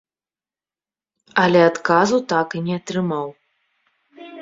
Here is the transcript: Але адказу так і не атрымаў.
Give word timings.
Але 1.43 1.61
адказу 1.69 2.23
так 2.35 2.47
і 2.61 2.65
не 2.71 2.81
атрымаў. 2.83 3.27